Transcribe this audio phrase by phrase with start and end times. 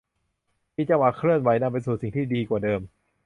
[0.75, 2.81] มีจังหวะเคลื่อนไหวนำไปสู่สิ่งที่ดีกว่าเดิม